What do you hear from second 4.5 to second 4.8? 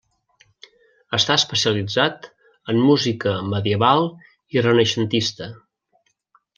i